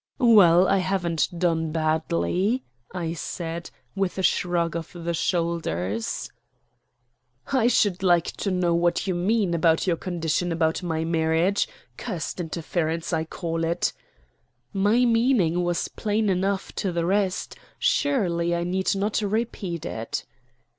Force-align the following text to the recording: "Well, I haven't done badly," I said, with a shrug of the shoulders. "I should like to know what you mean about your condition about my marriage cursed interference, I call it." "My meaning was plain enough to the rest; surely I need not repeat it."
"Well, 0.17 0.67
I 0.67 0.77
haven't 0.79 1.29
done 1.37 1.71
badly," 1.71 2.63
I 2.91 3.13
said, 3.13 3.69
with 3.95 4.17
a 4.17 4.23
shrug 4.23 4.75
of 4.75 4.91
the 4.93 5.13
shoulders. 5.13 6.31
"I 7.53 7.67
should 7.67 8.01
like 8.01 8.31
to 8.37 8.49
know 8.49 8.73
what 8.73 9.05
you 9.05 9.13
mean 9.13 9.53
about 9.53 9.85
your 9.85 9.97
condition 9.97 10.51
about 10.51 10.81
my 10.81 11.03
marriage 11.05 11.67
cursed 11.97 12.39
interference, 12.39 13.13
I 13.13 13.25
call 13.25 13.63
it." 13.63 13.93
"My 14.73 15.05
meaning 15.05 15.63
was 15.63 15.87
plain 15.87 16.29
enough 16.29 16.73
to 16.77 16.91
the 16.91 17.05
rest; 17.05 17.55
surely 17.77 18.55
I 18.55 18.63
need 18.63 18.95
not 18.95 19.21
repeat 19.21 19.85
it." 19.85 20.25